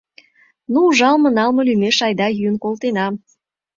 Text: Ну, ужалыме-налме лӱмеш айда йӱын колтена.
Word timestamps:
Ну, 0.71 0.79
ужалыме-налме 0.89 1.61
лӱмеш 1.67 1.97
айда 2.07 2.27
йӱын 2.37 2.55
колтена. 2.63 3.07